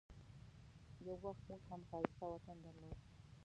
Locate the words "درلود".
2.65-2.99